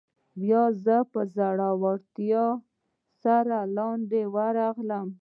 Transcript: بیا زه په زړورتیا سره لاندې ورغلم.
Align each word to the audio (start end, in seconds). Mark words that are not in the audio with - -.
بیا 0.41 0.63
زه 0.83 0.95
په 1.11 1.21
زړورتیا 1.35 2.45
سره 3.23 3.57
لاندې 3.77 4.21
ورغلم. 4.35 5.09